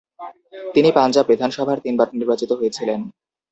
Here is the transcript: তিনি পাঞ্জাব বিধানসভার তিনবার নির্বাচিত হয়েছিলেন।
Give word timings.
তিনি 0.75 0.89
পাঞ্জাব 0.97 1.25
বিধানসভার 1.27 1.77
তিনবার 1.85 2.07
নির্বাচিত 2.13 2.51
হয়েছিলেন। 2.59 2.99